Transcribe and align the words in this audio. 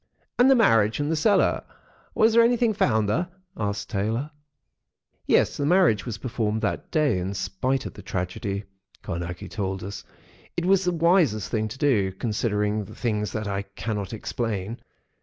"And 0.39 0.49
the 0.49 0.55
marriage? 0.55 0.99
And 0.99 1.11
the 1.11 1.15
cellar—was 1.15 2.33
there 2.33 2.41
anything 2.41 2.73
found 2.73 3.07
there?" 3.07 3.27
asked 3.55 3.87
Taylor. 3.91 4.31
"Yes, 5.27 5.57
the 5.57 5.65
marriage 5.67 6.07
was 6.07 6.17
performed 6.17 6.63
that 6.63 6.89
day, 6.89 7.19
in 7.19 7.35
spite 7.35 7.85
of 7.85 7.93
the 7.93 8.01
tragedy," 8.01 8.63
Carnacki 9.03 9.47
told 9.47 9.83
us. 9.83 10.03
"It 10.57 10.65
was 10.65 10.85
the 10.85 10.91
wisest 10.91 11.51
thing 11.51 11.67
to 11.67 11.77
do—considering 11.77 12.85
the 12.85 12.95
things 12.95 13.31
that 13.33 13.47
I 13.47 13.61
cannot 13.61 14.11
explain. 14.11 14.79